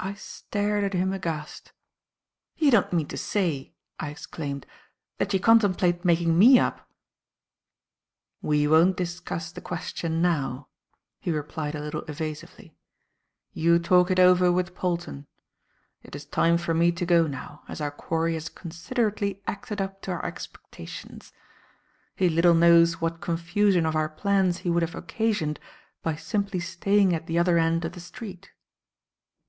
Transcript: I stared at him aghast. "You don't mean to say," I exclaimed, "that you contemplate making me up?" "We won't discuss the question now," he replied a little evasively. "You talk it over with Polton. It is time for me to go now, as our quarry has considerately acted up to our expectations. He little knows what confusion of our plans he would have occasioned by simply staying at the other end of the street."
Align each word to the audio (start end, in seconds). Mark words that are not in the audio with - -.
I 0.00 0.14
stared 0.14 0.82
at 0.84 0.92
him 0.92 1.12
aghast. 1.12 1.72
"You 2.56 2.72
don't 2.72 2.92
mean 2.92 3.06
to 3.06 3.16
say," 3.16 3.72
I 4.00 4.10
exclaimed, 4.10 4.66
"that 5.16 5.32
you 5.32 5.38
contemplate 5.38 6.04
making 6.04 6.36
me 6.36 6.58
up?" 6.58 6.90
"We 8.42 8.66
won't 8.66 8.96
discuss 8.96 9.52
the 9.52 9.60
question 9.62 10.20
now," 10.20 10.68
he 11.20 11.30
replied 11.30 11.76
a 11.76 11.80
little 11.80 12.02
evasively. 12.06 12.74
"You 13.52 13.78
talk 13.78 14.10
it 14.10 14.18
over 14.18 14.50
with 14.50 14.74
Polton. 14.74 15.26
It 16.02 16.16
is 16.16 16.26
time 16.26 16.58
for 16.58 16.74
me 16.74 16.90
to 16.90 17.06
go 17.06 17.28
now, 17.28 17.62
as 17.68 17.80
our 17.80 17.92
quarry 17.92 18.34
has 18.34 18.48
considerately 18.50 19.40
acted 19.46 19.80
up 19.80 20.02
to 20.02 20.10
our 20.10 20.24
expectations. 20.26 21.32
He 22.16 22.28
little 22.28 22.54
knows 22.54 23.00
what 23.00 23.20
confusion 23.22 23.86
of 23.86 23.96
our 23.96 24.08
plans 24.10 24.58
he 24.58 24.70
would 24.70 24.82
have 24.82 24.96
occasioned 24.96 25.60
by 26.02 26.16
simply 26.16 26.58
staying 26.60 27.14
at 27.14 27.26
the 27.28 27.38
other 27.38 27.56
end 27.56 27.84
of 27.84 27.92
the 27.92 28.00
street." 28.00 28.50